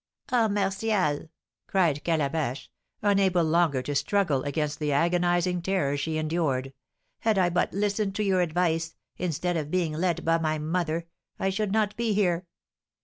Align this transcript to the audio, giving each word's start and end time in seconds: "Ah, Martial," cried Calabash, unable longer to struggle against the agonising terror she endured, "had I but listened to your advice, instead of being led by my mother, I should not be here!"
"Ah, 0.31 0.47
Martial," 0.47 1.29
cried 1.67 2.03
Calabash, 2.03 2.71
unable 3.03 3.43
longer 3.43 3.83
to 3.83 3.93
struggle 3.93 4.41
against 4.45 4.79
the 4.79 4.91
agonising 4.91 5.61
terror 5.61 5.95
she 5.95 6.17
endured, 6.17 6.73
"had 7.19 7.37
I 7.37 7.49
but 7.49 7.71
listened 7.71 8.15
to 8.15 8.23
your 8.23 8.41
advice, 8.41 8.95
instead 9.17 9.55
of 9.57 9.69
being 9.69 9.93
led 9.93 10.25
by 10.25 10.39
my 10.39 10.57
mother, 10.57 11.05
I 11.37 11.51
should 11.51 11.71
not 11.71 11.95
be 11.97 12.13
here!" 12.15 12.47